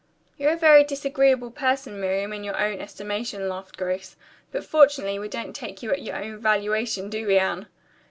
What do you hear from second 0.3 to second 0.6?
"You're a